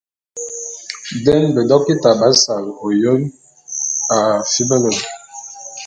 [1.25, 3.21] Den bedokita b'asal ôyôn
[4.17, 4.17] a
[4.51, 4.91] fibele.